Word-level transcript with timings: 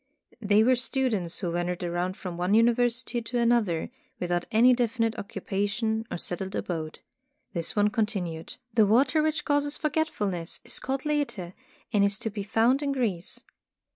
They 0.41 0.63
were 0.63 0.73
stu 0.73 1.09
dents 1.09 1.37
who 1.41 1.51
wandered 1.51 1.83
around 1.83 2.17
from 2.17 2.35
one 2.35 2.55
university 2.55 3.21
to 3.21 3.37
another, 3.37 3.91
without 4.19 4.47
any 4.51 4.73
definite 4.73 5.15
occupation 5.15 6.07
or 6.09 6.17
settled 6.17 6.55
abode. 6.55 7.01
This 7.53 7.75
one 7.75 7.89
continued: 7.89 8.57
''The 8.75 8.87
water 8.87 9.21
which 9.21 9.45
causes 9.45 9.77
forgetfulness 9.77 10.59
is 10.65 10.79
called 10.79 11.05
Lethe, 11.05 11.53
and 11.93 12.03
is 12.03 12.17
to 12.17 12.31
be 12.31 12.41
found 12.41 12.81
in 12.81 12.91
Greece. 12.93 13.43